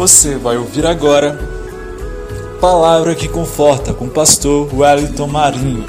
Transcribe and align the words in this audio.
Você 0.00 0.38
vai 0.38 0.56
ouvir 0.56 0.86
agora 0.86 1.38
Palavra 2.58 3.14
que 3.14 3.28
Conforta 3.28 3.92
com 3.92 4.06
o 4.06 4.10
pastor 4.10 4.74
Wellington 4.74 5.26
Marinho. 5.26 5.84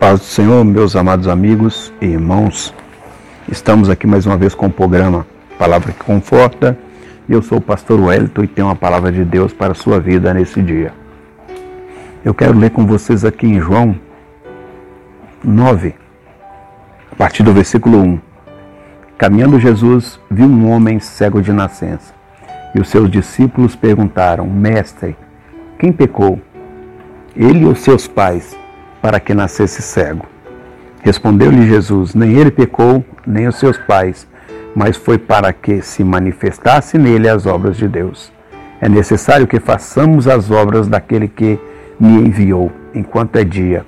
Paz 0.00 0.18
do 0.18 0.24
Senhor, 0.24 0.64
meus 0.64 0.96
amados 0.96 1.28
amigos 1.28 1.92
e 2.00 2.06
irmãos. 2.06 2.72
Estamos 3.52 3.90
aqui 3.90 4.06
mais 4.06 4.24
uma 4.24 4.38
vez 4.38 4.54
com 4.54 4.68
o 4.68 4.72
programa 4.72 5.26
Palavra 5.58 5.92
que 5.92 6.02
Conforta 6.02 6.74
eu 7.28 7.40
sou 7.40 7.58
o 7.58 7.60
pastor 7.60 7.98
Wellington 8.00 8.44
e 8.44 8.48
tenho 8.48 8.68
uma 8.68 8.76
palavra 8.76 9.10
de 9.10 9.24
Deus 9.24 9.52
para 9.52 9.72
a 9.72 9.74
sua 9.74 9.98
vida 9.98 10.34
nesse 10.34 10.60
dia. 10.60 10.92
Eu 12.22 12.34
quero 12.34 12.58
ler 12.58 12.70
com 12.70 12.86
vocês 12.86 13.24
aqui 13.24 13.46
em 13.46 13.60
João 13.60 13.98
9, 15.42 15.94
a 17.10 17.16
partir 17.16 17.42
do 17.42 17.52
versículo 17.52 17.98
1. 17.98 18.20
Caminhando 19.16 19.58
Jesus 19.58 20.20
viu 20.30 20.46
um 20.46 20.70
homem 20.70 21.00
cego 21.00 21.40
de 21.40 21.52
nascença. 21.52 22.12
E 22.74 22.80
os 22.80 22.88
seus 22.88 23.10
discípulos 23.10 23.74
perguntaram: 23.76 24.46
Mestre, 24.46 25.16
quem 25.78 25.92
pecou? 25.92 26.40
Ele 27.36 27.64
ou 27.64 27.74
seus 27.74 28.06
pais, 28.06 28.56
para 29.00 29.20
que 29.20 29.32
nascesse 29.32 29.80
cego? 29.80 30.26
Respondeu-lhe 31.02 31.66
Jesus: 31.68 32.14
Nem 32.14 32.32
ele 32.32 32.50
pecou, 32.50 33.04
nem 33.26 33.46
os 33.46 33.56
seus 33.56 33.78
pais 33.78 34.26
mas 34.74 34.96
foi 34.96 35.18
para 35.18 35.52
que 35.52 35.80
se 35.80 36.02
manifestasse 36.02 36.98
nele 36.98 37.28
as 37.28 37.46
obras 37.46 37.76
de 37.76 37.86
Deus. 37.86 38.32
É 38.80 38.88
necessário 38.88 39.46
que 39.46 39.60
façamos 39.60 40.26
as 40.26 40.50
obras 40.50 40.88
daquele 40.88 41.28
que 41.28 41.58
me 41.98 42.26
enviou, 42.26 42.72
enquanto 42.94 43.36
é 43.36 43.44
dia. 43.44 43.86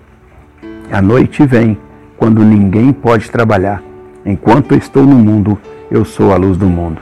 A 0.91 1.03
noite 1.03 1.45
vem, 1.45 1.77
quando 2.17 2.45
ninguém 2.45 2.93
pode 2.93 3.31
trabalhar. 3.31 3.83
Enquanto 4.25 4.75
estou 4.75 5.05
no 5.05 5.17
mundo, 5.17 5.59
eu 5.91 6.05
sou 6.05 6.33
a 6.33 6.37
luz 6.37 6.56
do 6.56 6.67
mundo. 6.67 7.00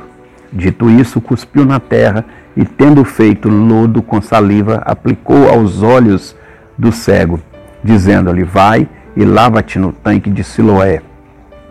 Dito 0.52 0.88
isso, 0.90 1.20
cuspiu 1.20 1.64
na 1.64 1.78
terra 1.78 2.24
e, 2.56 2.64
tendo 2.64 3.04
feito 3.04 3.48
lodo 3.48 4.02
com 4.02 4.20
saliva, 4.20 4.82
aplicou 4.84 5.48
aos 5.48 5.82
olhos 5.82 6.36
do 6.76 6.92
cego, 6.92 7.40
dizendo-lhe: 7.82 8.44
Vai 8.44 8.88
e 9.16 9.24
lava-te 9.24 9.78
no 9.78 9.92
tanque 9.92 10.30
de 10.30 10.42
Siloé, 10.42 11.02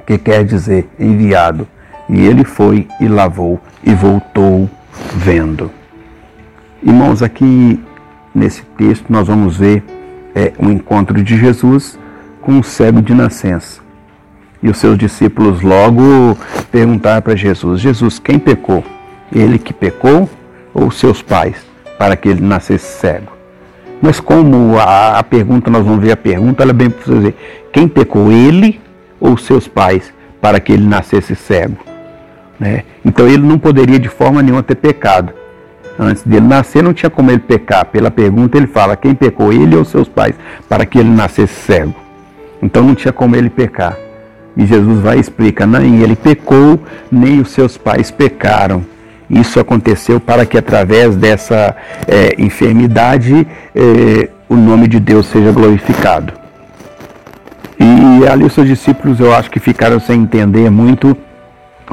que 0.05 0.17
quer 0.17 0.43
dizer 0.43 0.89
enviado. 0.99 1.67
E 2.09 2.21
ele 2.21 2.43
foi 2.43 2.87
e 2.99 3.07
lavou 3.07 3.59
e 3.83 3.93
voltou 3.93 4.69
vendo. 5.15 5.71
Irmãos, 6.81 7.21
aqui 7.23 7.79
nesse 8.35 8.63
texto 8.77 9.05
nós 9.09 9.27
vamos 9.27 9.57
ver 9.57 9.83
é, 10.35 10.51
um 10.59 10.69
encontro 10.69 11.23
de 11.23 11.37
Jesus 11.37 11.97
com 12.41 12.53
um 12.53 12.63
cego 12.63 13.01
de 13.01 13.13
nascença. 13.13 13.81
E 14.61 14.69
os 14.69 14.77
seus 14.77 14.97
discípulos 14.97 15.61
logo 15.61 16.37
perguntaram 16.71 17.21
para 17.21 17.35
Jesus: 17.35 17.81
Jesus, 17.81 18.19
quem 18.19 18.39
pecou? 18.39 18.83
Ele 19.31 19.57
que 19.57 19.73
pecou 19.73 20.29
ou 20.73 20.91
seus 20.91 21.21
pais, 21.21 21.65
para 21.97 22.15
que 22.15 22.29
ele 22.29 22.41
nascesse 22.41 22.99
cego? 22.99 23.31
Mas 24.01 24.19
como 24.19 24.77
a, 24.77 25.19
a 25.19 25.23
pergunta, 25.23 25.71
nós 25.71 25.85
vamos 25.85 26.01
ver 26.03 26.11
a 26.11 26.17
pergunta, 26.17 26.63
ela 26.63 26.71
é 26.71 26.73
bem 26.73 26.89
para 26.89 27.13
dizer: 27.13 27.35
quem 27.71 27.87
pecou, 27.87 28.31
ele 28.31 28.79
ou 29.19 29.37
seus 29.37 29.67
pais, 29.67 30.13
para 30.41 30.59
que 30.59 30.73
ele 30.73 30.85
nascesse 30.85 31.35
cego? 31.35 31.92
Né? 32.59 32.83
Então 33.03 33.27
ele 33.27 33.43
não 33.43 33.57
poderia 33.57 33.99
de 33.99 34.09
forma 34.09 34.41
nenhuma 34.41 34.63
ter 34.63 34.75
pecado. 34.75 35.33
Antes 35.97 36.23
dele 36.23 36.47
nascer, 36.47 36.81
não 36.81 36.93
tinha 36.93 37.09
como 37.09 37.29
ele 37.29 37.39
pecar. 37.39 37.85
Pela 37.85 38.09
pergunta, 38.09 38.57
ele 38.57 38.67
fala: 38.67 38.95
quem 38.95 39.13
pecou, 39.13 39.53
ele 39.53 39.75
ou 39.75 39.85
seus 39.85 40.07
pais, 40.07 40.35
para 40.67 40.85
que 40.85 40.97
ele 40.97 41.09
nascesse 41.09 41.53
cego? 41.53 41.95
Então 42.61 42.83
não 42.83 42.95
tinha 42.95 43.11
como 43.11 43.35
ele 43.35 43.49
pecar. 43.49 43.97
E 44.57 44.65
Jesus 44.65 44.99
vai 44.99 45.17
e 45.17 45.19
explica: 45.19 45.67
nem 45.67 46.01
ele 46.01 46.15
pecou, 46.15 46.79
nem 47.11 47.39
os 47.39 47.51
seus 47.51 47.77
pais 47.77 48.09
pecaram. 48.09 48.83
Isso 49.29 49.59
aconteceu 49.59 50.19
para 50.19 50.45
que 50.45 50.57
através 50.57 51.15
dessa 51.15 51.75
é, 52.07 52.35
enfermidade 52.37 53.47
é, 53.73 54.29
o 54.47 54.55
nome 54.55 54.87
de 54.87 54.99
Deus 54.99 55.25
seja 55.27 55.51
glorificado. 55.51 56.33
E 57.79 58.27
ali 58.27 58.43
os 58.43 58.53
seus 58.53 58.67
discípulos 58.67 59.19
eu 59.19 59.33
acho 59.33 59.49
que 59.49 59.59
ficaram 59.59 59.99
sem 59.99 60.21
entender 60.21 60.69
muito 60.69 61.17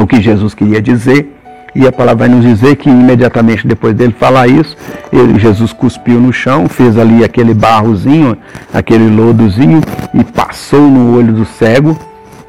o 0.02 0.06
que 0.06 0.20
Jesus 0.20 0.54
queria 0.54 0.80
dizer. 0.80 1.36
E 1.74 1.86
a 1.86 1.92
palavra 1.92 2.26
vai 2.26 2.36
nos 2.36 2.44
dizer 2.44 2.76
que 2.76 2.90
imediatamente 2.90 3.66
depois 3.66 3.94
dele 3.94 4.12
falar 4.18 4.48
isso, 4.48 4.76
ele, 5.12 5.38
Jesus 5.38 5.72
cuspiu 5.72 6.18
no 6.20 6.32
chão, 6.32 6.68
fez 6.68 6.98
ali 6.98 7.22
aquele 7.22 7.54
barrozinho, 7.54 8.36
aquele 8.74 9.08
lodozinho 9.08 9.80
e 10.12 10.24
passou 10.24 10.80
no 10.80 11.16
olho 11.16 11.32
do 11.32 11.44
cego, 11.44 11.96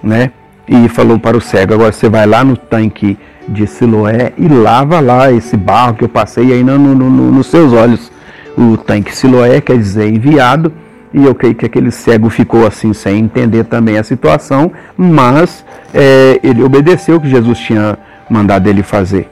né? 0.01 0.31
E 0.67 0.89
falou 0.89 1.19
para 1.19 1.37
o 1.37 1.41
cego: 1.41 1.73
agora 1.73 1.91
você 1.91 2.09
vai 2.09 2.25
lá 2.25 2.43
no 2.43 2.57
tanque 2.57 3.17
de 3.47 3.67
Siloé 3.67 4.33
e 4.37 4.47
lava 4.47 4.99
lá 4.99 5.31
esse 5.31 5.55
barro 5.55 5.95
que 5.95 6.03
eu 6.03 6.09
passei 6.09 6.51
aí 6.51 6.63
no, 6.63 6.77
no, 6.79 6.95
no, 6.95 7.31
nos 7.31 7.47
seus 7.47 7.73
olhos. 7.73 8.11
O 8.57 8.75
tanque 8.75 9.15
Siloé 9.15 9.61
quer 9.61 9.77
dizer 9.77 10.11
enviado, 10.11 10.73
e 11.13 11.25
eu 11.25 11.35
creio 11.35 11.55
que 11.55 11.65
aquele 11.65 11.91
cego 11.91 12.29
ficou 12.29 12.65
assim 12.65 12.93
sem 12.93 13.19
entender 13.19 13.65
também 13.65 13.97
a 13.97 14.03
situação, 14.03 14.71
mas 14.97 15.65
é, 15.93 16.39
ele 16.43 16.63
obedeceu 16.63 17.17
o 17.17 17.21
que 17.21 17.29
Jesus 17.29 17.59
tinha 17.59 17.97
mandado 18.29 18.67
ele 18.67 18.83
fazer. 18.83 19.29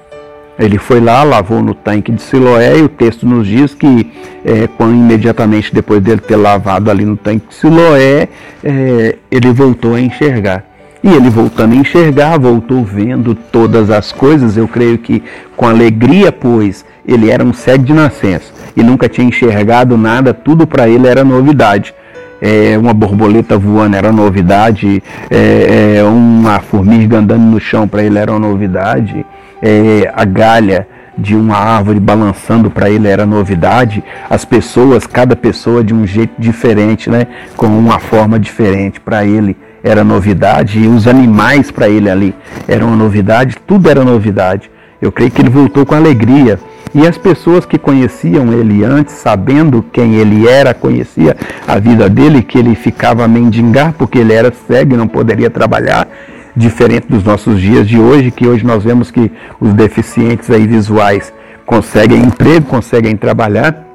Ele 0.57 0.77
foi 0.77 0.99
lá, 0.99 1.23
lavou 1.23 1.61
no 1.61 1.73
tanque 1.73 2.11
de 2.11 2.21
Siloé 2.21 2.79
e 2.79 2.81
o 2.81 2.89
texto 2.89 3.25
nos 3.25 3.47
diz 3.47 3.73
que 3.73 4.11
é, 4.43 4.67
quando 4.67 4.93
imediatamente 4.93 5.73
depois 5.73 6.01
dele 6.01 6.19
ter 6.19 6.35
lavado 6.35 6.91
ali 6.91 7.05
no 7.05 7.15
tanque 7.15 7.47
de 7.47 7.55
Siloé, 7.55 8.27
é, 8.61 9.15
ele 9.31 9.53
voltou 9.53 9.95
a 9.95 10.01
enxergar. 10.01 10.68
E 11.01 11.07
ele 11.07 11.29
voltando 11.29 11.73
a 11.73 11.77
enxergar, 11.77 12.37
voltou 12.37 12.83
vendo 12.83 13.33
todas 13.33 13.89
as 13.89 14.11
coisas, 14.11 14.57
eu 14.57 14.67
creio 14.67 14.97
que 14.97 15.23
com 15.55 15.65
alegria, 15.65 16.29
pois 16.29 16.85
ele 17.07 17.29
era 17.29 17.43
um 17.43 17.53
cego 17.53 17.85
de 17.85 17.93
nascença. 17.93 18.51
E 18.75 18.83
nunca 18.83 19.07
tinha 19.07 19.25
enxergado 19.25 19.97
nada, 19.97 20.33
tudo 20.33 20.67
para 20.67 20.89
ele 20.89 21.07
era 21.07 21.23
novidade. 21.23 21.93
É, 22.41 22.77
uma 22.77 22.93
borboleta 22.93 23.57
voando 23.57 23.95
era 23.95 24.11
novidade, 24.11 25.01
é, 25.29 25.97
é, 25.97 26.03
uma 26.03 26.59
formiga 26.59 27.17
andando 27.17 27.43
no 27.43 27.59
chão 27.59 27.87
para 27.87 28.03
ele 28.03 28.17
era 28.17 28.31
uma 28.31 28.39
novidade, 28.39 29.25
é, 29.61 30.09
a 30.15 30.23
galha 30.23 30.87
de 31.17 31.35
uma 31.35 31.57
árvore 31.57 31.99
balançando 31.99 32.71
para 32.71 32.89
ele 32.89 33.09
era 33.09 33.25
novidade, 33.25 34.01
as 34.29 34.45
pessoas, 34.45 35.05
cada 35.05 35.35
pessoa 35.35 35.83
de 35.83 35.93
um 35.93 36.07
jeito 36.07 36.33
diferente, 36.39 37.09
né, 37.09 37.27
com 37.57 37.67
uma 37.67 37.99
forma 37.99 38.39
diferente 38.39 39.01
para 39.01 39.25
ele 39.25 39.57
era 39.83 40.03
novidade, 40.03 40.79
e 40.79 40.87
os 40.87 41.07
animais 41.07 41.71
para 41.71 41.89
ele 41.89 42.09
ali 42.09 42.35
eram 42.67 42.87
uma 42.87 42.95
novidade, 42.95 43.57
tudo 43.65 43.89
era 43.89 44.03
novidade. 44.03 44.69
Eu 45.01 45.11
creio 45.11 45.31
que 45.31 45.41
ele 45.41 45.49
voltou 45.49 45.85
com 45.85 45.95
alegria. 45.95 46.59
E 46.93 47.07
as 47.07 47.17
pessoas 47.17 47.65
que 47.65 47.77
conheciam 47.77 48.51
ele 48.51 48.83
antes, 48.83 49.13
sabendo 49.13 49.85
quem 49.93 50.15
ele 50.15 50.47
era, 50.47 50.73
conhecia 50.73 51.37
a 51.67 51.77
vida 51.77 52.09
dele, 52.09 52.41
que 52.41 52.57
ele 52.57 52.75
ficava 52.75 53.23
a 53.23 53.27
mendigar 53.27 53.93
porque 53.93 54.17
ele 54.17 54.33
era 54.33 54.51
cego 54.67 54.95
e 54.95 54.97
não 54.97 55.07
poderia 55.07 55.49
trabalhar, 55.49 56.07
diferente 56.55 57.05
dos 57.07 57.23
nossos 57.23 57.61
dias 57.61 57.87
de 57.87 57.99
hoje, 57.99 58.31
que 58.31 58.47
hoje 58.47 58.65
nós 58.65 58.83
vemos 58.83 59.11
que 59.11 59.31
os 59.61 59.73
deficientes 59.73 60.49
aí 60.49 60.65
visuais 60.65 61.31
conseguem 61.65 62.23
emprego, 62.23 62.65
conseguem 62.65 63.15
trabalhar 63.15 63.88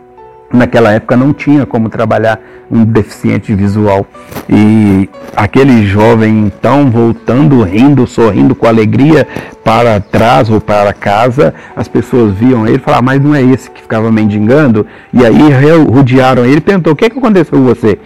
naquela 0.55 0.93
época 0.93 1.17
não 1.17 1.33
tinha 1.33 1.67
como 1.67 1.89
trabalhar 1.89 2.41
um 2.71 2.85
deficiente 2.85 3.55
visual. 3.55 4.07
E 4.49 5.09
aquele 5.37 5.87
jovem 5.87 6.47
então 6.47 6.91
voltando, 6.91 7.63
rindo, 7.63 8.07
sorrindo 8.07 8.55
com 8.55 8.67
alegria 8.67 9.27
para 9.65 10.01
trás 10.01 10.49
ou 10.51 10.61
para 10.61 10.93
casa, 10.93 11.55
as 11.75 11.89
pessoas 11.89 12.35
viam 12.35 12.67
ele 12.67 12.77
e 12.77 12.81
falavam, 12.81 13.05
mas 13.07 13.23
não 13.23 13.35
é 13.35 13.43
esse 13.43 13.71
que 13.71 13.83
ficava 13.83 14.11
mendigando? 14.11 14.87
E 15.13 15.25
aí 15.25 15.39
rodearam 15.91 16.45
ele 16.45 16.59
e 16.59 16.61
perguntou, 16.61 16.93
o 16.93 16.97
que, 16.97 17.11
que 17.11 17.19
aconteceu 17.19 17.59
com 17.59 17.65
você? 17.65 17.99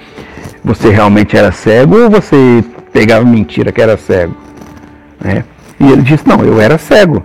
Você 0.64 0.90
realmente 0.90 1.36
era 1.36 1.52
cego 1.52 1.96
ou 1.96 2.10
você 2.10 2.64
pegava 2.92 3.24
mentira 3.24 3.70
que 3.72 3.80
era 3.80 3.96
cego? 3.96 4.34
É. 5.24 5.42
E 5.80 5.90
ele 5.90 6.02
disse, 6.02 6.26
não, 6.26 6.44
eu 6.44 6.60
era 6.60 6.78
cego. 6.78 7.24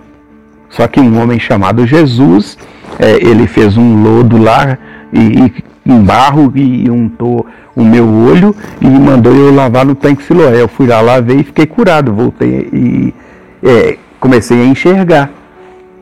Só 0.70 0.86
que 0.88 1.00
um 1.00 1.20
homem 1.20 1.38
chamado 1.38 1.86
Jesus, 1.86 2.58
é, 2.98 3.12
ele 3.12 3.46
fez 3.46 3.76
um 3.76 4.02
lodo 4.02 4.36
lá, 4.36 4.78
e, 5.14 5.44
e 5.46 5.64
em 5.86 6.02
barro 6.02 6.52
e 6.54 6.90
untou 6.90 7.46
o 7.76 7.84
meu 7.84 8.08
olho 8.08 8.54
e 8.80 8.86
mandou 8.86 9.34
eu 9.34 9.54
lavar 9.54 9.84
no 9.84 9.94
tanque 9.94 10.22
Siloé. 10.22 10.60
Eu 10.60 10.68
fui 10.68 10.86
lá, 10.86 11.00
lavei 11.00 11.40
e 11.40 11.44
fiquei 11.44 11.66
curado. 11.66 12.12
Voltei 12.12 12.68
e 12.72 13.14
é, 13.62 13.98
comecei 14.18 14.60
a 14.60 14.64
enxergar 14.64 15.30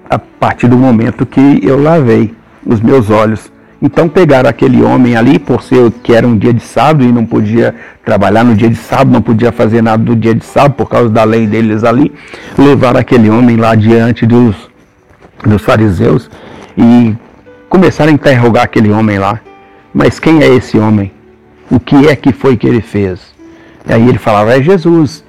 a 0.09 0.19
partir 0.19 0.69
do 0.69 0.77
momento 0.77 1.27
que 1.27 1.61
eu 1.63 1.81
lavei 1.81 2.35
os 2.65 2.81
meus 2.81 3.11
olhos. 3.11 3.51
Então 3.81 4.09
pegaram 4.09 4.49
aquele 4.49 4.81
homem 4.81 5.17
ali, 5.17 5.41
por 5.41 5.61
ser 5.61 5.91
que 6.05 6.13
era 6.13 6.25
um 6.25 6.39
dia 6.39 6.53
de 6.53 6.63
sábado 6.63 7.03
e 7.03 7.11
não 7.11 7.27
podia 7.27 7.75
trabalhar 8.05 8.45
no 8.45 8.55
dia 8.55 8.69
de 8.69 8.77
sábado, 8.77 9.11
não 9.11 9.21
podia 9.21 9.51
fazer 9.51 9.83
nada 9.83 10.01
do 10.01 10.15
dia 10.15 10.35
de 10.35 10.45
sábado 10.45 10.75
por 10.75 10.89
causa 10.89 11.09
da 11.09 11.25
lei 11.25 11.49
deles 11.49 11.83
ali, 11.83 12.13
levaram 12.57 13.01
aquele 13.01 13.29
homem 13.29 13.57
lá 13.57 13.75
diante 13.75 14.25
dos, 14.25 14.55
dos 15.45 15.63
fariseus 15.63 16.31
e 16.79 17.17
começaram 17.73 18.11
a 18.11 18.15
interrogar 18.15 18.65
aquele 18.65 18.93
homem 18.93 19.19
lá. 19.19 19.41
Mas 19.95 20.21
quem 20.21 20.43
é 20.43 20.47
esse 20.47 20.77
homem? 20.77 21.11
O 21.71 21.81
que 21.81 22.07
é 22.07 22.15
que 22.15 22.31
foi 22.31 22.55
que 22.55 22.67
ele 22.67 22.83
fez? 22.83 23.33
E 23.89 23.93
aí 23.95 24.07
ele 24.07 24.19
falava, 24.19 24.55
é 24.55 24.63
Jesus. 24.63 25.25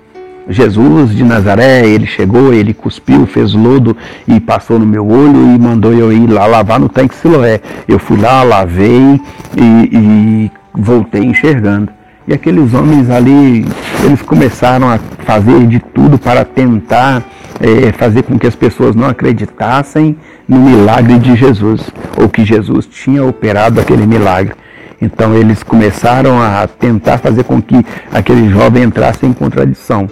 Jesus 0.50 1.16
de 1.16 1.24
Nazaré, 1.24 1.88
ele 1.88 2.06
chegou, 2.06 2.54
ele 2.54 2.74
cuspiu, 2.74 3.26
fez 3.26 3.54
lodo 3.54 3.96
e 4.28 4.42
passou 4.42 4.78
no 4.78 4.86
meu 4.86 5.08
olho 5.08 5.56
e 5.56 5.58
mandou 5.58 5.94
eu 5.94 6.12
ir 6.12 6.30
lá 6.30 6.46
lavar 6.46 6.82
no 6.82 6.90
tanque 6.90 7.16
Siloé. 7.16 7.62
Eu 7.88 7.98
fui 7.98 8.20
lá, 8.20 8.44
lavei 8.44 9.22
e, 9.56 9.90
e 9.94 10.52
voltei 10.74 11.24
enxergando. 11.24 11.94
E 12.28 12.34
aqueles 12.34 12.74
homens 12.74 13.10
ali, 13.10 13.66
eles 14.04 14.22
começaram 14.22 14.90
a 14.90 15.00
fazer 15.20 15.66
de 15.66 15.80
tudo 15.80 16.18
para 16.18 16.44
tentar 16.44 17.24
é, 17.62 17.94
fazer 17.94 18.24
com 18.24 18.38
que 18.38 18.48
as 18.48 18.56
pessoas 18.56 18.98
não 18.98 19.08
acreditassem 19.08 20.18
no 20.48 20.60
milagre 20.60 21.20
de 21.20 21.36
Jesus, 21.36 21.82
ou 22.18 22.30
que 22.30 22.44
Jesus 22.44 22.86
tinha 22.86 23.24
operado 23.24 23.80
aquele 23.80 24.06
milagre. 24.06 24.54
Então 25.02 25.36
eles 25.36 25.64
começaram 25.64 26.42
a 26.42 26.68
tentar 26.68 27.18
fazer 27.18 27.44
com 27.44 27.62
que 27.62 27.86
aquele 28.12 28.50
jovem 28.50 28.84
entrasse 28.84 29.26
em 29.26 29.34
contradição. 29.34 30.10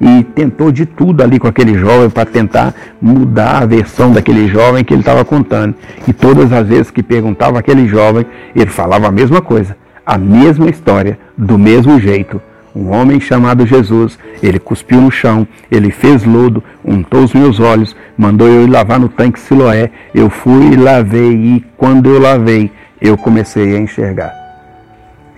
E 0.00 0.24
tentou 0.24 0.72
de 0.72 0.84
tudo 0.84 1.22
ali 1.22 1.38
com 1.38 1.46
aquele 1.46 1.78
jovem 1.78 2.10
para 2.10 2.26
tentar 2.26 2.74
mudar 3.00 3.62
a 3.62 3.66
versão 3.66 4.12
daquele 4.12 4.48
jovem 4.48 4.84
que 4.84 4.92
ele 4.92 5.00
estava 5.00 5.24
contando. 5.24 5.74
E 6.06 6.12
todas 6.12 6.52
as 6.52 6.66
vezes 6.66 6.90
que 6.90 7.02
perguntava 7.02 7.58
aquele 7.58 7.86
jovem, 7.86 8.26
ele 8.54 8.70
falava 8.70 9.06
a 9.06 9.12
mesma 9.12 9.40
coisa 9.40 9.76
a 10.04 10.18
mesma 10.18 10.68
história, 10.68 11.18
do 11.36 11.58
mesmo 11.58 11.98
jeito. 11.98 12.40
Um 12.74 12.90
homem 12.90 13.20
chamado 13.20 13.64
Jesus, 13.64 14.18
ele 14.42 14.58
cuspiu 14.58 15.00
no 15.00 15.10
chão, 15.10 15.46
ele 15.70 15.92
fez 15.92 16.24
lodo, 16.24 16.62
untou 16.84 17.22
os 17.22 17.32
meus 17.32 17.60
olhos, 17.60 17.94
mandou 18.18 18.48
eu 18.48 18.64
ir 18.64 18.66
lavar 18.66 18.98
no 18.98 19.08
tanque 19.08 19.38
Siloé. 19.38 19.92
Eu 20.12 20.28
fui 20.28 20.72
e 20.72 20.76
lavei, 20.76 21.32
e 21.32 21.64
quando 21.76 22.10
eu 22.10 22.20
lavei, 22.20 22.72
eu 23.00 23.16
comecei 23.16 23.76
a 23.76 23.78
enxergar. 23.78 24.34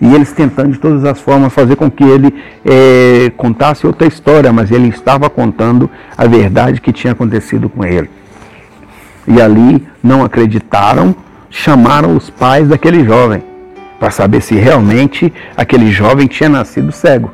E 0.01 0.15
eles 0.15 0.31
tentando 0.31 0.71
de 0.71 0.79
todas 0.79 1.05
as 1.05 1.21
formas 1.21 1.53
fazer 1.53 1.75
com 1.75 1.91
que 1.91 2.03
ele 2.03 2.33
é, 2.65 3.31
contasse 3.37 3.85
outra 3.85 4.07
história, 4.07 4.51
mas 4.51 4.71
ele 4.71 4.87
estava 4.87 5.29
contando 5.29 5.89
a 6.17 6.25
verdade 6.25 6.81
que 6.81 6.91
tinha 6.91 7.13
acontecido 7.13 7.69
com 7.69 7.85
ele. 7.85 8.09
E 9.27 9.39
ali 9.39 9.87
não 10.01 10.23
acreditaram, 10.23 11.15
chamaram 11.51 12.15
os 12.15 12.31
pais 12.31 12.67
daquele 12.67 13.03
jovem 13.03 13.43
para 13.99 14.11
saber 14.11 14.41
se 14.41 14.55
realmente 14.55 15.33
aquele 15.55 15.91
jovem 15.91 16.27
tinha 16.27 16.49
nascido 16.49 16.91
cego. 16.91 17.31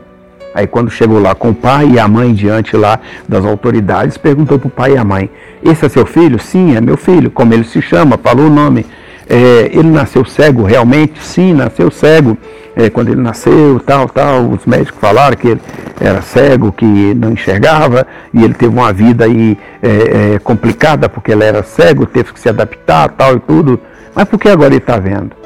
Aí 0.54 0.68
quando 0.68 0.92
chegou 0.92 1.20
lá 1.20 1.34
com 1.34 1.50
o 1.50 1.56
pai 1.56 1.94
e 1.94 2.00
a 2.00 2.08
mãe 2.08 2.32
diante 2.34 2.78
lá 2.78 3.00
das 3.28 3.44
autoridades, 3.44 4.18
perguntou 4.18 4.60
para 4.60 4.68
o 4.68 4.72
pai 4.72 4.94
e 4.94 4.98
a 4.98 5.04
mãe, 5.04 5.30
esse 5.64 5.86
é 5.86 5.90
seu 5.90 6.06
filho? 6.06 6.40
Sim, 6.40 6.76
é 6.76 6.82
meu 6.82 6.96
filho. 6.96 7.32
Como 7.32 7.54
ele 7.54 7.64
se 7.64 7.82
chama? 7.82 8.20
Falou 8.22 8.48
o 8.48 8.50
nome. 8.50 8.86
É, 9.28 9.72
ele 9.74 9.90
nasceu 9.90 10.24
cego 10.26 10.64
realmente? 10.64 11.24
Sim, 11.24 11.54
nasceu 11.54 11.90
cego. 11.90 12.38
É, 12.76 12.90
quando 12.90 13.10
ele 13.10 13.22
nasceu, 13.22 13.80
tal, 13.80 14.08
tal, 14.10 14.50
os 14.50 14.66
médicos 14.66 15.00
falaram 15.00 15.36
que 15.36 15.48
ele 15.48 15.62
era 16.00 16.22
cego, 16.22 16.72
que 16.72 16.86
não 16.86 17.32
enxergava, 17.32 18.06
e 18.34 18.44
ele 18.44 18.54
teve 18.54 18.76
uma 18.76 18.92
vida 18.92 19.26
aí 19.26 19.58
é, 19.82 20.36
é 20.36 20.40
complicada 20.40 21.08
porque 21.08 21.32
ele 21.32 21.44
era 21.44 21.64
cego, 21.64 22.06
teve 22.06 22.34
que 22.34 22.40
se 22.40 22.50
adaptar, 22.50 23.10
tal 23.10 23.36
e 23.36 23.40
tudo. 23.40 23.80
Mas 24.16 24.28
por 24.28 24.40
que 24.40 24.50
agora 24.50 24.70
ele 24.70 24.78
está 24.78 24.98
vendo? 24.98 25.43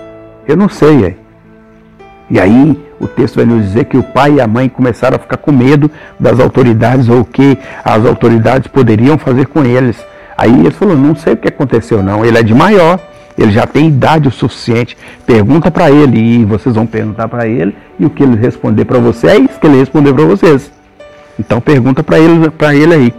Eu 0.47 0.55
não 0.55 0.69
sei. 0.69 1.05
É. 1.05 1.15
E 2.29 2.39
aí 2.39 2.77
o 2.99 3.07
texto 3.07 3.35
vai 3.35 3.45
nos 3.45 3.63
dizer 3.63 3.85
que 3.85 3.97
o 3.97 4.03
pai 4.03 4.33
e 4.33 4.41
a 4.41 4.47
mãe 4.47 4.67
começaram 4.67 5.15
a 5.15 5.19
ficar 5.19 5.38
com 5.38 5.51
medo 5.51 5.89
das 6.19 6.39
autoridades 6.39 7.07
ou 7.09 7.21
o 7.21 7.25
que 7.25 7.57
as 7.83 8.05
autoridades 8.05 8.67
poderiam 8.67 9.17
fazer 9.17 9.47
com 9.47 9.63
eles. 9.63 9.97
Aí 10.38 10.59
ele 10.59 10.71
falou, 10.71 10.95
não 10.95 11.15
sei 11.15 11.33
o 11.33 11.38
que 11.38 11.47
aconteceu 11.47 12.03
não, 12.03 12.23
ele 12.23 12.38
é 12.38 12.44
de 12.44 12.53
maior, 12.53 12.99
ele 13.38 13.51
já 13.51 13.65
tem 13.65 13.88
idade 13.88 14.27
o 14.27 14.31
suficiente. 14.31 14.97
Pergunta 15.25 15.71
para 15.71 15.89
ele 15.91 16.17
e 16.19 16.45
vocês 16.45 16.75
vão 16.75 16.85
perguntar 16.85 17.27
para 17.27 17.47
ele 17.47 17.75
e 17.99 18.05
o 18.05 18.09
que 18.09 18.23
ele 18.23 18.35
responder 18.35 18.85
para 18.85 18.99
você 18.99 19.27
é 19.27 19.38
isso 19.38 19.59
que 19.59 19.67
ele 19.67 19.77
responder 19.77 20.13
para 20.13 20.25
vocês. 20.25 20.71
Então 21.39 21.61
pergunta 21.61 22.03
para 22.03 22.19
ele, 22.19 22.49
para 22.49 22.75
ele 22.75 22.94
aí. 22.94 23.13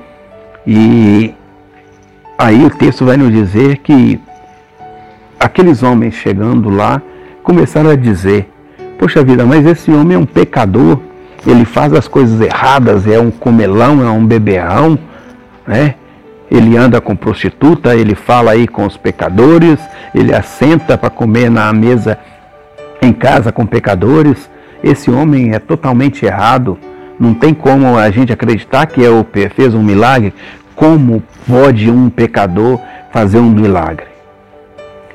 E 0.66 1.34
aí 2.36 2.64
o 2.64 2.70
texto 2.70 3.04
vai 3.04 3.16
nos 3.16 3.32
dizer 3.32 3.78
que 3.78 4.20
aqueles 5.38 5.82
homens 5.82 6.14
chegando 6.14 6.69
lá 6.69 7.00
começaram 7.48 7.88
a 7.88 7.96
dizer: 7.96 8.46
Poxa 8.98 9.24
vida, 9.24 9.46
mas 9.46 9.64
esse 9.64 9.90
homem 9.90 10.16
é 10.16 10.20
um 10.20 10.26
pecador, 10.26 10.98
ele 11.46 11.64
faz 11.64 11.94
as 11.94 12.06
coisas 12.06 12.38
erradas, 12.42 13.06
é 13.06 13.18
um 13.18 13.30
comelão, 13.30 14.06
é 14.06 14.10
um 14.10 14.26
beberrão, 14.26 14.98
né? 15.66 15.94
Ele 16.50 16.76
anda 16.76 17.00
com 17.00 17.16
prostituta, 17.16 17.96
ele 17.96 18.14
fala 18.14 18.50
aí 18.50 18.68
com 18.68 18.84
os 18.84 18.98
pecadores, 18.98 19.78
ele 20.14 20.34
assenta 20.34 20.98
para 20.98 21.08
comer 21.08 21.50
na 21.50 21.72
mesa 21.72 22.18
em 23.00 23.14
casa 23.14 23.50
com 23.50 23.64
pecadores. 23.64 24.50
Esse 24.84 25.10
homem 25.10 25.54
é 25.54 25.58
totalmente 25.58 26.26
errado. 26.26 26.78
Não 27.18 27.32
tem 27.32 27.54
como 27.54 27.96
a 27.96 28.10
gente 28.10 28.32
acreditar 28.32 28.86
que 28.86 29.02
é 29.04 29.10
o 29.10 29.26
fez 29.54 29.74
um 29.74 29.82
milagre. 29.82 30.34
Como 30.74 31.22
pode 31.46 31.90
um 31.90 32.08
pecador 32.10 32.78
fazer 33.10 33.38
um 33.38 33.50
milagre? 33.50 34.17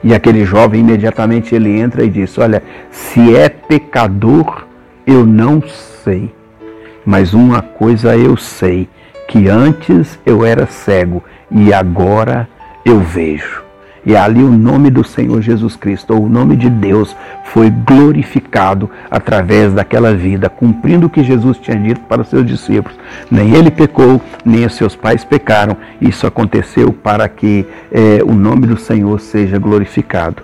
E 0.04 0.14
aquele 0.14 0.46
jovem 0.46 0.82
imediatamente 0.82 1.56
ele 1.56 1.80
entra 1.80 2.04
e 2.04 2.10
diz: 2.10 2.38
Olha, 2.38 2.62
se 2.92 3.36
é 3.36 3.48
pecador, 3.48 4.66
eu 5.08 5.26
não 5.26 5.64
sei. 6.04 6.34
Mas 7.06 7.34
uma 7.34 7.62
coisa 7.62 8.18
eu 8.18 8.36
sei, 8.38 8.88
que 9.28 9.48
antes 9.48 10.20
eu 10.26 10.46
era 10.46 10.66
cego 10.66 11.24
e 11.50 11.74
agora 11.74 12.48
eu 12.86 13.00
vejo. 13.00 13.63
E 14.06 14.16
ali 14.16 14.44
o 14.44 14.52
nome 14.52 14.90
do 14.90 15.04
Senhor 15.04 15.42
Jesus 15.42 15.76
Cristo, 15.76 16.14
ou 16.14 16.26
o 16.26 16.30
nome 16.30 16.56
de 16.56 16.70
Deus, 16.70 17.16
foi 17.46 17.70
glorificado 17.70 18.90
através 19.10 19.74
daquela 19.74 20.14
vida, 20.14 20.50
cumprindo 20.50 21.08
o 21.08 21.10
que 21.10 21.24
Jesus 21.24 21.58
tinha 21.58 21.78
dito 21.78 22.02
para 22.02 22.22
os 22.22 22.28
seus 22.28 22.46
discípulos. 22.46 22.98
Nem 23.32 23.56
ele 23.56 23.72
pecou, 23.72 24.22
nem 24.44 24.66
os 24.66 24.76
seus 24.76 24.96
pais 24.96 25.24
pecaram. 25.24 25.78
Isso 26.02 26.28
aconteceu 26.28 26.92
para 26.92 27.28
que 27.30 27.66
é, 27.92 28.22
o 28.24 28.34
nome 28.34 28.68
do 28.68 28.78
Senhor 28.78 29.20
seja 29.20 29.58
glorificado. 29.58 30.44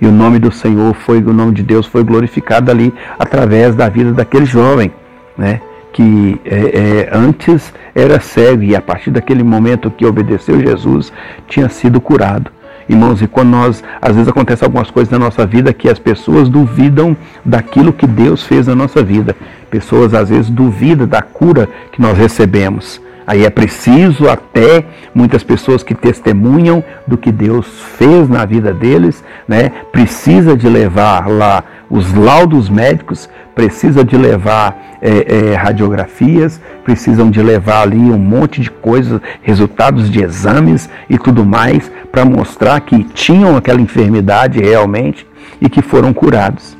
E 0.00 0.06
o 0.06 0.12
nome 0.12 0.38
do 0.38 0.52
Senhor 0.52 0.94
foi, 0.94 1.18
o 1.22 1.32
nome 1.32 1.54
de 1.54 1.62
Deus 1.62 1.86
foi 1.86 2.02
glorificado 2.02 2.70
ali 2.70 2.92
através 3.18 3.74
da 3.74 3.88
vida 3.88 4.12
daquele 4.12 4.44
jovem, 4.44 4.92
né? 5.38 5.60
que 5.96 6.38
é, 6.44 7.08
é, 7.08 7.10
antes 7.10 7.72
era 7.94 8.20
cego 8.20 8.62
e 8.62 8.76
a 8.76 8.82
partir 8.82 9.10
daquele 9.10 9.42
momento 9.42 9.90
que 9.90 10.04
obedeceu 10.04 10.60
Jesus 10.60 11.10
tinha 11.48 11.70
sido 11.70 12.02
curado. 12.02 12.50
Irmãos, 12.88 13.20
e 13.20 13.26
quando 13.26 13.48
nós, 13.48 13.82
às 14.00 14.14
vezes 14.14 14.28
acontece 14.28 14.64
algumas 14.64 14.90
coisas 14.90 15.10
na 15.10 15.18
nossa 15.18 15.44
vida 15.44 15.72
que 15.72 15.88
as 15.88 15.98
pessoas 15.98 16.48
duvidam 16.48 17.16
daquilo 17.44 17.92
que 17.92 18.06
Deus 18.06 18.44
fez 18.44 18.66
na 18.66 18.74
nossa 18.74 19.02
vida. 19.02 19.34
Pessoas 19.70 20.14
às 20.14 20.28
vezes 20.28 20.48
duvidam 20.48 21.06
da 21.06 21.20
cura 21.20 21.68
que 21.90 22.00
nós 22.00 22.16
recebemos. 22.16 23.00
Aí 23.26 23.44
é 23.44 23.50
preciso 23.50 24.28
até 24.28 24.84
muitas 25.12 25.42
pessoas 25.42 25.82
que 25.82 25.96
testemunham 25.96 26.82
do 27.08 27.18
que 27.18 27.32
Deus 27.32 27.66
fez 27.98 28.28
na 28.28 28.44
vida 28.44 28.72
deles, 28.72 29.24
né? 29.48 29.72
Precisa 29.90 30.56
de 30.56 30.68
levar 30.68 31.28
lá 31.28 31.64
os 31.88 32.12
laudos 32.12 32.68
médicos, 32.68 33.28
precisa 33.54 34.04
de 34.04 34.16
levar 34.16 34.98
é, 35.00 35.50
é, 35.50 35.54
radiografias, 35.54 36.60
precisam 36.84 37.30
de 37.30 37.42
levar 37.42 37.82
ali 37.82 37.96
um 37.96 38.18
monte 38.18 38.60
de 38.60 38.70
coisas, 38.70 39.20
resultados 39.42 40.10
de 40.10 40.22
exames 40.22 40.88
e 41.08 41.18
tudo 41.18 41.44
mais, 41.44 41.90
para 42.10 42.24
mostrar 42.24 42.80
que 42.80 43.04
tinham 43.04 43.56
aquela 43.56 43.80
enfermidade 43.80 44.60
realmente 44.60 45.26
e 45.60 45.68
que 45.68 45.82
foram 45.82 46.12
curados. 46.12 46.75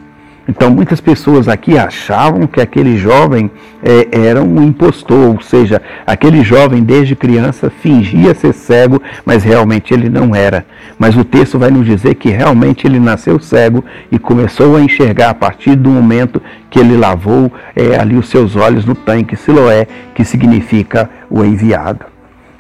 Então 0.49 0.71
muitas 0.71 1.01
pessoas 1.01 1.49
aqui 1.49 1.77
achavam 1.77 2.47
que 2.47 2.61
aquele 2.61 2.97
jovem 2.97 3.51
é, 3.83 4.29
era 4.29 4.43
um 4.43 4.63
impostor, 4.63 5.35
ou 5.35 5.41
seja, 5.41 5.83
aquele 6.07 6.45
jovem 6.45 6.85
desde 6.85 7.17
criança 7.17 7.69
fingia 7.69 8.33
ser 8.33 8.53
cego, 8.53 9.03
mas 9.25 9.43
realmente 9.43 9.93
ele 9.93 10.09
não 10.09 10.35
era. 10.35 10.65
Mas 10.99 11.17
o 11.17 11.25
texto 11.25 11.59
vai 11.59 11.71
nos 11.71 11.85
dizer 11.85 12.15
que 12.15 12.31
realmente 12.31 12.87
ele 12.87 13.01
nasceu 13.01 13.41
cego 13.41 13.85
e 14.11 14.19
começou 14.19 14.77
a 14.77 14.81
enxergar 14.81 15.31
a 15.31 15.35
partir 15.35 15.75
do 15.75 15.91
momento 15.91 16.41
que 16.71 16.79
ele 16.79 16.97
lavou 16.97 17.53
é, 17.75 17.99
ali 17.99 18.17
os 18.17 18.29
seus 18.29 18.55
olhos 18.55 18.85
no 18.85 18.95
tanque 18.95 19.37
Siloé, 19.37 19.87
que 20.15 20.25
significa 20.25 21.11
o 21.29 21.45
enviado. 21.45 22.07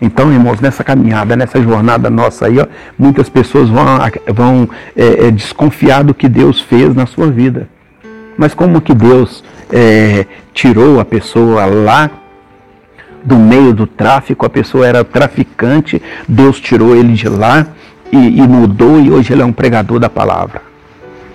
Então, 0.00 0.30
irmãos, 0.32 0.60
nessa 0.60 0.84
caminhada, 0.84 1.36
nessa 1.36 1.62
jornada 1.62 2.10
nossa 2.10 2.46
aí, 2.46 2.58
ó, 2.58 2.66
muitas 2.98 3.28
pessoas 3.28 3.68
vão, 3.68 3.84
vão 4.34 4.68
é, 4.94 5.28
é, 5.28 5.30
desconfiar 5.30 6.04
do 6.04 6.12
que 6.12 6.28
Deus 6.28 6.60
fez 6.60 6.94
na 6.94 7.06
sua 7.06 7.30
vida. 7.30 7.68
Mas 8.36 8.54
como 8.54 8.80
que 8.80 8.94
Deus 8.94 9.42
é, 9.72 10.26
tirou 10.52 11.00
a 11.00 11.04
pessoa 11.04 11.64
lá 11.66 12.10
do 13.24 13.36
meio 13.36 13.74
do 13.74 13.86
tráfico, 13.86 14.46
a 14.46 14.50
pessoa 14.50 14.86
era 14.86 15.02
traficante, 15.02 16.00
Deus 16.28 16.60
tirou 16.60 16.94
ele 16.94 17.14
de 17.14 17.28
lá 17.28 17.66
e, 18.12 18.38
e 18.38 18.42
mudou 18.42 19.00
e 19.00 19.10
hoje 19.10 19.32
ele 19.32 19.42
é 19.42 19.44
um 19.44 19.52
pregador 19.52 19.98
da 19.98 20.08
palavra. 20.08 20.62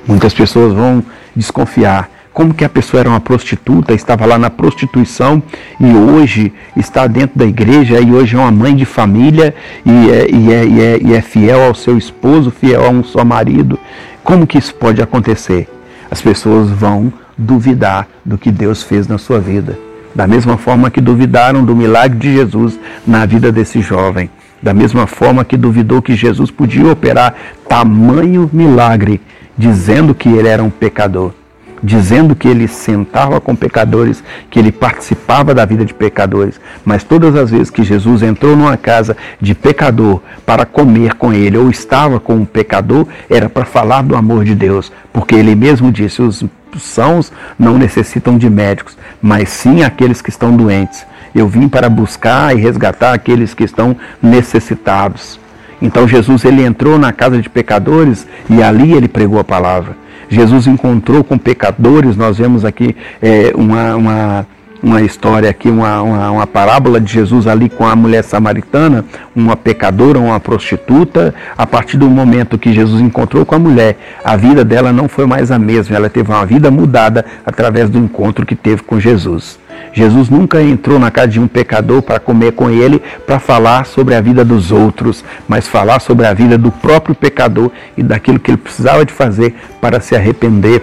Muitas 0.08 0.34
pessoas 0.34 0.74
vão 0.74 1.04
desconfiar, 1.36 2.10
como 2.34 2.54
que 2.54 2.64
a 2.64 2.70
pessoa 2.70 3.02
era 3.02 3.10
uma 3.10 3.20
prostituta, 3.20 3.94
estava 3.94 4.26
lá 4.26 4.38
na 4.38 4.50
prostituição 4.50 5.44
e 5.80 5.94
hoje 5.94 6.54
está 6.78 7.06
dentro 7.08 7.38
da 7.38 7.46
igreja 7.46 8.00
e 8.00 8.14
hoje 8.14 8.36
é 8.38 8.40
uma 8.40 8.52
mãe 8.52 8.74
de 8.74 8.86
família 8.86 9.54
e 9.86 10.10
é, 10.10 10.28
e 10.32 10.54
é, 10.54 10.66
e 10.66 10.82
é, 10.82 11.00
e 11.02 11.14
é 11.14 11.22
fiel 11.22 11.62
ao 11.62 11.76
seu 11.76 11.98
esposo, 11.98 12.50
fiel 12.50 12.86
a 12.86 12.90
um 12.90 13.04
só 13.04 13.26
marido. 13.26 13.78
Como 14.24 14.48
que 14.48 14.58
isso 14.58 14.74
pode 14.74 15.02
acontecer? 15.02 15.68
As 16.12 16.22
pessoas 16.22 16.70
vão 16.70 17.12
duvidar 17.38 18.08
do 18.24 18.38
que 18.38 18.52
Deus 18.52 18.84
fez 18.84 19.08
na 19.08 19.18
sua 19.18 19.40
vida. 19.40 19.80
Da 20.14 20.28
mesma 20.28 20.58
forma 20.58 20.92
que 20.92 21.02
duvidaram 21.02 21.64
do 21.66 21.76
milagre 21.76 22.20
de 22.20 22.34
Jesus 22.34 22.78
na 23.08 23.26
vida 23.26 23.52
desse 23.52 23.82
jovem. 23.82 24.30
Da 24.62 24.74
mesma 24.74 25.08
forma 25.08 25.44
que 25.44 25.58
duvidou 25.58 26.02
que 26.02 26.14
Jesus 26.14 26.52
podia 26.52 26.92
operar 26.92 27.34
tamanho 27.68 28.50
milagre, 28.54 29.22
dizendo 29.58 30.14
que 30.14 30.30
ele 30.30 30.50
era 30.50 30.62
um 30.62 30.70
pecador 30.70 31.34
dizendo 31.84 32.36
que 32.36 32.48
ele 32.48 32.68
sentava 32.68 33.42
com 33.42 33.56
pecadores, 33.56 34.24
que 34.50 34.60
ele 34.60 34.72
participava 34.72 35.54
da 35.54 35.66
vida 35.66 35.84
de 35.84 35.94
pecadores. 35.94 36.60
Mas 36.86 37.04
todas 37.04 37.36
as 37.36 37.52
vezes 37.52 37.70
que 37.70 37.84
Jesus 37.84 38.22
entrou 38.22 38.56
numa 38.56 38.78
casa 38.78 39.18
de 39.40 39.56
pecador 39.56 40.22
para 40.46 40.66
comer 40.66 41.16
com 41.16 41.34
ele, 41.34 41.58
ou 41.58 41.70
estava 41.70 42.20
com 42.20 42.36
um 42.36 42.46
pecador, 42.46 43.08
era 43.30 43.50
para 43.50 43.66
falar 43.66 44.04
do 44.04 44.16
amor 44.16 44.44
de 44.44 44.56
Deus, 44.56 44.92
porque 45.12 45.36
ele 45.36 45.56
mesmo 45.56 45.92
disse: 45.92 46.22
os 46.22 46.44
sãos 46.78 47.32
não 47.58 47.78
necessitam 47.78 48.38
de 48.38 48.50
médicos, 48.50 48.98
mas 49.22 49.50
sim 49.50 49.84
aqueles 49.84 50.22
que 50.22 50.30
estão 50.30 50.56
doentes. 50.56 51.06
Eu 51.34 51.48
vim 51.48 51.68
para 51.68 51.90
buscar 51.90 52.56
e 52.56 52.60
resgatar 52.60 53.14
aqueles 53.14 53.54
que 53.54 53.64
estão 53.64 53.96
necessitados. 54.22 55.40
Então 55.82 56.08
Jesus 56.08 56.46
ele 56.46 56.64
entrou 56.64 57.00
na 57.00 57.12
casa 57.12 57.42
de 57.42 57.50
pecadores 57.50 58.28
e 58.50 58.62
ali 58.62 58.94
ele 58.94 59.08
pregou 59.08 59.40
a 59.40 59.44
palavra. 59.44 60.01
Jesus 60.32 60.66
encontrou 60.66 61.26
com 61.26 61.38
pecadores, 61.38 62.16
nós 62.16 62.38
vemos 62.38 62.64
aqui 62.64 62.96
é, 63.22 63.52
uma, 63.54 63.96
uma, 63.98 64.48
uma 64.82 65.02
história 65.02 65.50
aqui, 65.50 65.70
uma, 65.70 66.02
uma, 66.02 66.32
uma, 66.32 66.48
parábola 66.48 67.02
de 67.02 67.12
Jesus 67.12 67.48
ali 67.48 67.68
com 67.68 67.86
a 67.86 67.94
mulher 67.98 68.24
samaritana, 68.24 69.04
uma 69.36 69.58
pecadora, 69.58 70.18
uma 70.20 70.40
prostituta. 70.40 71.36
A 71.58 71.68
partir 71.68 71.98
do 71.98 72.10
momento 72.10 72.58
que 72.58 72.72
Jesus 72.72 73.02
encontrou 73.02 73.46
com 73.46 73.56
a 73.56 73.60
mulher, 73.60 73.98
a 74.24 74.38
vida 74.38 74.64
dela 74.64 74.94
não 74.94 75.10
foi 75.10 75.26
mais 75.26 75.52
a 75.52 75.60
mesma, 75.60 75.98
ela 75.98 76.10
teve 76.10 76.32
uma 76.32 76.46
vida 76.46 76.72
mudada 76.72 77.26
através 77.46 77.90
do 77.90 78.00
encontro 78.00 78.46
que 78.46 78.56
teve 78.56 78.84
com 78.84 79.02
Jesus. 79.02 79.60
Jesus 79.94 80.30
nunca 80.30 80.62
entrou 80.62 80.98
na 81.00 81.12
casa 81.12 81.28
de 81.28 81.40
um 81.40 81.48
pecador 81.48 82.02
para 82.02 82.20
comer 82.20 82.54
com 82.54 82.70
ele, 82.70 83.02
para 83.26 83.40
falar 83.40 83.86
sobre 83.86 84.16
a 84.16 84.22
vida 84.22 84.44
dos 84.46 84.72
outros, 84.72 85.24
mas 85.48 85.68
falar 85.68 86.00
sobre 86.00 86.26
a 86.26 86.34
vida 86.34 86.58
do 86.58 86.72
próprio 86.72 87.14
pecador 87.14 87.72
e 87.98 88.04
daquilo 88.04 88.40
que 88.40 88.52
ele 88.52 88.58
precisava 88.58 89.06
de 89.06 89.14
fazer 89.14 89.56
para 89.80 90.00
se 90.00 90.16
arrepender 90.16 90.82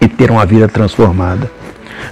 e 0.00 0.08
ter 0.08 0.30
uma 0.30 0.44
vida 0.44 0.68
transformada. 0.68 1.50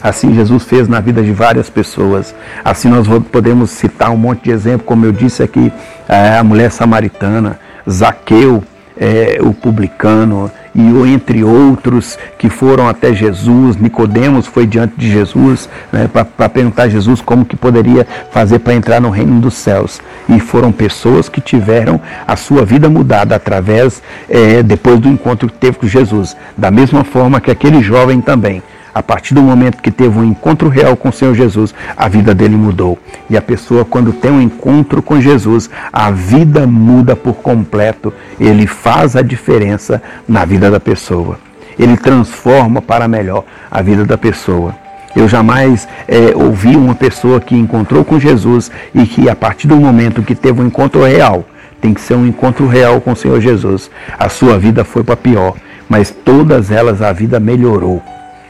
Assim 0.00 0.34
Jesus 0.34 0.64
fez 0.64 0.88
na 0.88 1.00
vida 1.00 1.22
de 1.22 1.32
várias 1.32 1.68
pessoas. 1.68 2.34
Assim 2.64 2.88
nós 2.88 3.06
podemos 3.30 3.70
citar 3.70 4.10
um 4.10 4.16
monte 4.16 4.44
de 4.44 4.50
exemplos, 4.50 4.86
como 4.86 5.04
eu 5.04 5.12
disse 5.12 5.42
aqui, 5.42 5.72
eh, 6.08 6.38
a 6.38 6.44
mulher 6.44 6.70
samaritana, 6.70 7.58
Zaqueu, 7.88 8.62
é, 8.96 9.38
o 9.40 9.52
publicano 9.52 10.50
e 10.74 11.12
entre 11.12 11.44
outros 11.44 12.18
que 12.38 12.48
foram 12.48 12.88
até 12.88 13.12
Jesus, 13.12 13.76
Nicodemos 13.76 14.46
foi 14.46 14.66
diante 14.66 14.94
de 14.96 15.10
Jesus 15.10 15.68
né, 15.92 16.08
para 16.08 16.48
perguntar 16.48 16.84
a 16.84 16.88
Jesus 16.88 17.20
como 17.20 17.44
que 17.44 17.56
poderia 17.56 18.06
fazer 18.30 18.58
para 18.58 18.74
entrar 18.74 19.00
no 19.00 19.10
reino 19.10 19.40
dos 19.40 19.54
céus. 19.54 20.00
E 20.28 20.40
foram 20.40 20.72
pessoas 20.72 21.28
que 21.28 21.40
tiveram 21.40 22.00
a 22.26 22.36
sua 22.36 22.64
vida 22.64 22.88
mudada 22.88 23.36
através, 23.36 24.02
é, 24.28 24.62
depois 24.62 24.98
do 24.98 25.08
encontro 25.08 25.48
que 25.48 25.58
teve 25.58 25.76
com 25.78 25.86
Jesus. 25.86 26.34
Da 26.56 26.70
mesma 26.70 27.04
forma 27.04 27.40
que 27.40 27.50
aquele 27.50 27.82
jovem 27.82 28.20
também 28.20 28.62
a 28.94 29.02
partir 29.02 29.34
do 29.34 29.42
momento 29.42 29.80
que 29.80 29.90
teve 29.90 30.18
um 30.18 30.24
encontro 30.24 30.68
real 30.68 30.96
com 30.96 31.08
o 31.08 31.12
Senhor 31.12 31.34
Jesus, 31.34 31.74
a 31.96 32.08
vida 32.08 32.34
dele 32.34 32.56
mudou. 32.56 32.98
E 33.30 33.36
a 33.36 33.42
pessoa, 33.42 33.84
quando 33.84 34.12
tem 34.12 34.30
um 34.30 34.40
encontro 34.40 35.00
com 35.00 35.20
Jesus, 35.20 35.70
a 35.92 36.10
vida 36.10 36.66
muda 36.66 37.16
por 37.16 37.34
completo. 37.34 38.12
Ele 38.38 38.66
faz 38.66 39.16
a 39.16 39.22
diferença 39.22 40.02
na 40.28 40.44
vida 40.44 40.70
da 40.70 40.78
pessoa. 40.78 41.38
Ele 41.78 41.96
transforma 41.96 42.82
para 42.82 43.08
melhor 43.08 43.44
a 43.70 43.80
vida 43.80 44.04
da 44.04 44.18
pessoa. 44.18 44.74
Eu 45.16 45.28
jamais 45.28 45.88
é, 46.06 46.34
ouvi 46.34 46.76
uma 46.76 46.94
pessoa 46.94 47.40
que 47.40 47.54
encontrou 47.54 48.04
com 48.04 48.18
Jesus 48.18 48.70
e 48.94 49.06
que, 49.06 49.28
a 49.28 49.36
partir 49.36 49.68
do 49.68 49.76
momento 49.76 50.22
que 50.22 50.34
teve 50.34 50.60
um 50.60 50.66
encontro 50.66 51.04
real, 51.04 51.44
tem 51.80 51.92
que 51.92 52.00
ser 52.00 52.14
um 52.14 52.26
encontro 52.26 52.66
real 52.66 53.00
com 53.00 53.12
o 53.12 53.16
Senhor 53.16 53.40
Jesus, 53.40 53.90
a 54.18 54.28
sua 54.28 54.58
vida 54.58 54.84
foi 54.84 55.02
para 55.02 55.16
pior, 55.16 55.54
mas 55.88 56.10
todas 56.10 56.70
elas 56.70 57.02
a 57.02 57.12
vida 57.12 57.40
melhorou 57.40 58.02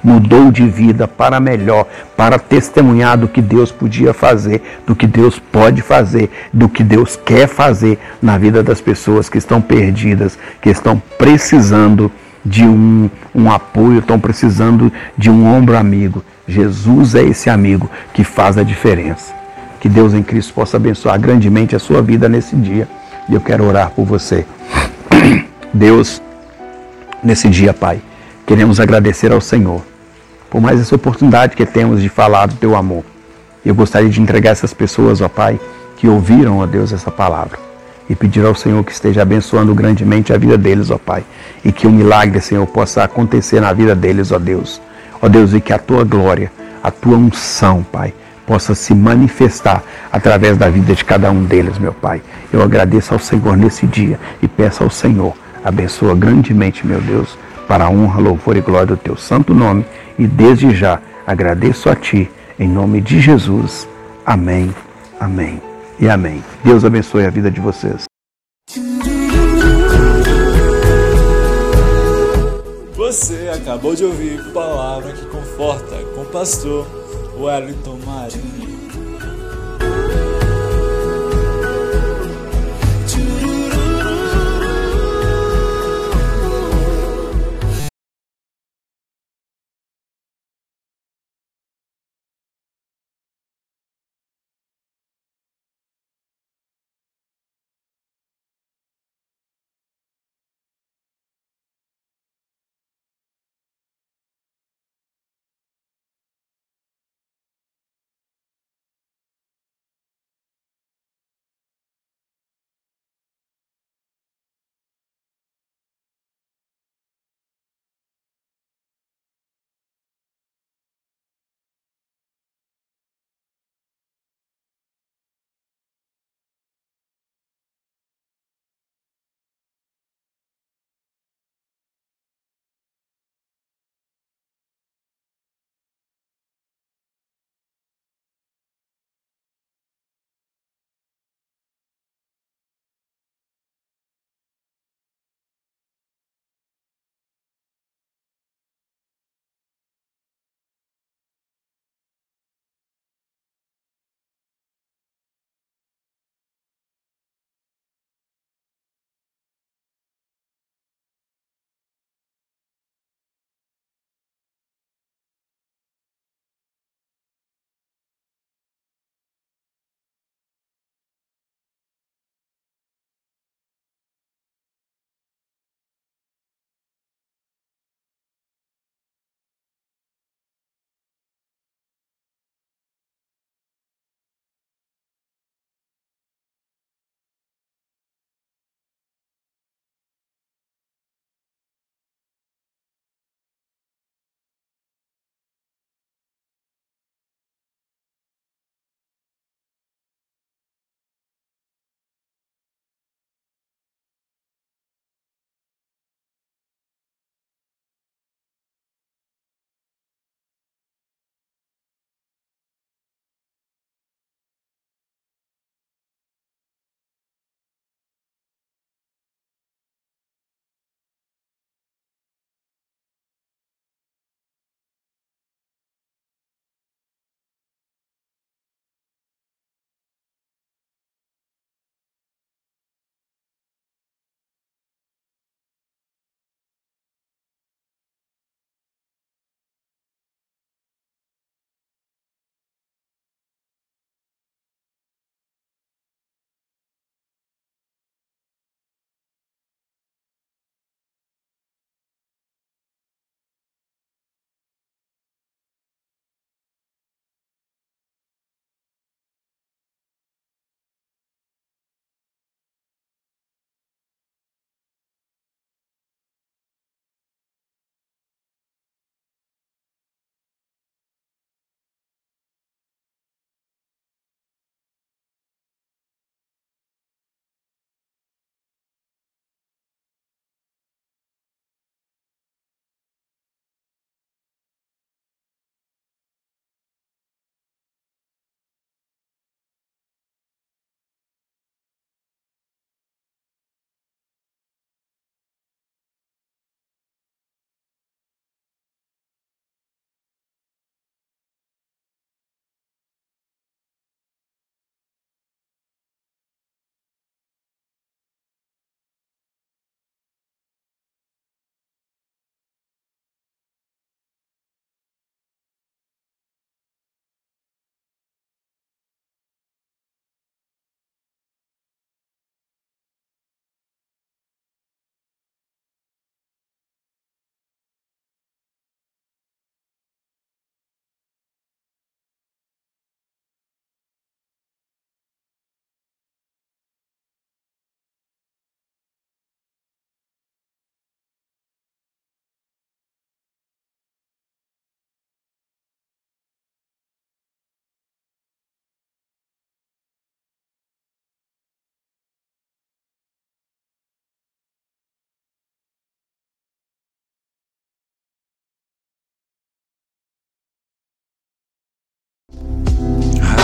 mudou 0.03 0.51
de 0.51 0.67
vida 0.69 1.07
para 1.07 1.39
melhor, 1.39 1.87
para 2.17 2.39
testemunhar 2.39 3.17
do 3.17 3.29
que 3.29 3.41
Deus 3.41 3.71
podia 3.71 4.13
fazer, 4.13 4.63
do 4.87 4.97
que 4.97 5.07
Deus 5.07 5.39
pode 5.39 5.81
fazer, 5.81 6.31
do 6.53 6.69
que 6.69 6.83
Deus 6.83 7.17
quer 7.17 7.47
fazer 7.47 7.99
na 8.21 8.37
vida 8.37 8.63
das 8.63 8.81
pessoas 8.81 9.29
que 9.29 9.39
estão 9.39 9.61
perdidas, 9.61 10.39
que 10.61 10.71
estão 10.71 11.01
precisando 11.17 12.11
de 12.45 12.65
um, 12.65 13.09
um 13.35 13.51
apoio, 13.51 14.01
estão 14.01 14.19
precisando 14.19 14.93
de 15.17 15.31
um 15.31 15.47
ombro 15.47 15.77
amigo. 15.77 16.25
Jesus 16.47 17.15
é 17.15 17.23
esse 17.23 17.49
amigo 17.49 17.89
que 18.13 18.25
faz 18.25 18.59
a 18.59 18.65
diferença. 18.65 19.33
Que 19.81 19.89
Deus 19.89 20.15
em 20.15 20.23
Cristo 20.23 20.53
possa 20.53 20.77
abençoar 20.77 21.21
grandemente 21.21 21.77
a 21.77 21.79
sua 21.79 22.03
vida 22.03 22.29
nesse 22.29 22.57
dia. 22.57 22.89
E 23.29 23.35
eu 23.35 23.41
quero 23.41 23.65
orar 23.65 23.91
por 23.91 24.05
você. 24.05 24.45
Deus, 25.73 26.21
nesse 27.23 27.49
dia, 27.49 27.73
Pai, 27.73 28.01
queremos 28.45 28.81
agradecer 28.81 29.33
ao 29.33 29.41
Senhor 29.41 29.92
por 30.53 30.61
mais 30.61 30.79
essa 30.79 30.95
oportunidade 30.95 31.57
que 31.57 31.65
temos 31.65 32.03
de 32.03 32.11
falar 32.11 32.45
do 32.45 32.57
teu 32.57 32.77
amor. 32.77 33.03
Eu 33.65 33.75
gostaria 33.75 34.11
de 34.11 34.21
entregar 34.21 34.51
essas 34.51 34.75
pessoas, 34.75 35.23
ó 35.23 35.29
Pai, 35.29 35.59
que 35.97 36.07
ouviram, 36.07 36.59
ó 36.59 36.67
Deus, 36.67 36.93
essa 36.93 37.11
palavra 37.11 37.59
e 38.07 38.15
pedir 38.15 38.45
ao 38.45 38.55
Senhor 38.55 38.85
que 38.85 38.93
esteja 38.93 39.23
abençoando 39.23 39.75
grandemente 39.75 40.31
a 40.31 40.37
vida 40.37 40.59
deles, 40.59 40.91
ó 40.91 40.99
Pai, 40.99 41.25
e 41.65 41.73
que 41.73 41.87
o 41.87 41.91
milagre, 41.91 42.39
Senhor, 42.39 42.67
possa 42.67 43.03
acontecer 43.03 43.63
na 43.63 43.73
vida 43.73 43.95
deles, 43.95 44.31
ó 44.31 44.39
Deus. 44.39 44.79
Ó 45.23 45.29
Deus, 45.29 45.55
e 45.55 45.61
que 45.61 45.73
a 45.73 45.79
tua 45.79 46.05
glória, 46.05 46.53
a 46.83 46.91
tua 46.91 47.17
unção, 47.17 47.83
Pai, 47.91 48.13
possa 48.47 48.75
se 48.75 48.95
manifestar 48.95 49.83
através 50.13 50.59
da 50.59 50.69
vida 50.69 50.95
de 50.95 51.03
cada 51.03 51.31
um 51.31 51.45
deles, 51.45 51.79
meu 51.79 51.95
Pai. 51.95 52.21
Eu 52.53 52.63
agradeço 52.63 53.15
ao 53.15 53.19
Senhor 53.19 53.57
nesse 53.57 53.87
dia 53.87 54.21
e 54.43 54.47
peço 54.47 54.85
ao 54.85 54.91
Senhor, 54.91 55.35
abençoa 55.65 56.15
grandemente, 56.15 56.87
meu 56.87 57.01
Deus, 57.01 57.39
para 57.66 57.85
a 57.85 57.90
honra, 57.90 58.21
louvor 58.21 58.57
e 58.57 58.61
glória 58.61 58.87
do 58.87 58.97
teu 58.97 59.16
santo 59.16 59.54
nome 59.54 59.85
e 60.19 60.26
desde 60.26 60.75
já 60.75 61.00
agradeço 61.26 61.88
a 61.88 61.97
Ti, 61.97 62.31
em 62.59 62.69
nome 62.69 63.00
de 63.00 63.21
Jesus. 63.21 63.88
Amém, 64.25 64.75
amém 65.19 65.61
e 65.99 66.09
amém. 66.09 66.42
Deus 66.64 66.85
abençoe 66.85 67.26
a 67.26 67.31
vida 67.31 67.50
de 67.50 67.61
vocês. 67.61 68.04
Você 72.97 73.50
acabou 73.54 73.95
de 73.95 74.04
ouvir 74.04 74.52
Palavra 74.52 75.12
que 75.12 75.26
Conforta 75.26 75.97
com 76.14 76.23
o 76.23 76.26
pastor 76.26 76.87
Wellington 77.38 77.99
Marinho. 78.07 78.82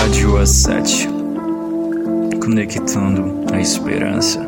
Rádio 0.09 0.39
A7 0.39 1.07
Conectando 2.43 3.45
a 3.53 3.61
Esperança. 3.61 4.48